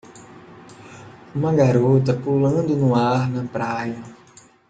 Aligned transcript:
Uma 1.35 1.53
garota 1.53 2.15
pulando 2.15 2.75
no 2.75 2.95
ar 2.95 3.29
na 3.29 3.43
praia. 3.47 4.01